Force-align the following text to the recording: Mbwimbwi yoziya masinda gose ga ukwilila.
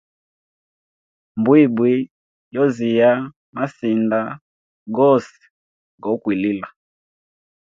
Mbwimbwi 1.39 1.91
yoziya 2.55 3.11
masinda 3.55 4.19
gose 4.95 5.39
ga 6.01 6.09
ukwilila. 6.15 6.67